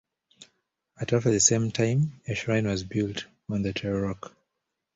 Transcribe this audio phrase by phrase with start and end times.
[0.99, 4.35] At roughly the same time, a shrine was built on the Tyr Rock.